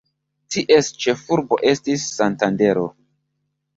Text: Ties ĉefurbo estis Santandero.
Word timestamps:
Ties 0.53 0.87
ĉefurbo 1.03 1.59
estis 1.73 2.07
Santandero. 2.17 2.87